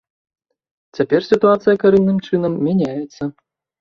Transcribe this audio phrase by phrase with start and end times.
[0.99, 3.21] Цяпер сітуацыя карэнным чынам мяняецца.